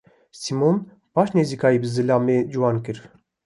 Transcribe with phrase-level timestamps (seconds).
[0.41, 0.75] Sîmon
[1.15, 2.97] baş nêzîkayî bi zilamê ciwan kir.